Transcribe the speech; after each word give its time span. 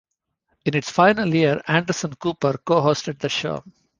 In 0.65 0.73
its 0.75 0.89
final 0.89 1.31
year, 1.31 1.61
Anderson 1.67 2.15
Cooper 2.15 2.57
co-hosted 2.65 3.19
the 3.19 3.29
show. 3.29 3.63